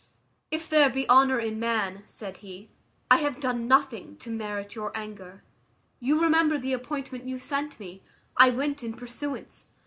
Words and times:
"If 0.49 0.67
there 0.67 0.89
be 0.89 1.07
honour 1.07 1.37
in 1.37 1.59
man," 1.59 2.01
said 2.07 2.37
he, 2.37 2.71
"I 3.11 3.17
have 3.17 3.39
done 3.39 3.67
nothing 3.67 4.17
to 4.17 4.31
merit 4.31 4.73
your 4.73 4.91
anger. 4.97 5.43
You 5.99 6.19
remember 6.19 6.57
the 6.57 6.73
appointment 6.73 7.27
you 7.27 7.37
sent 7.37 7.79
me; 7.79 8.01
I 8.35 8.49
went 8.49 8.81
in 8.83 8.95
pursuance." 8.95 9.67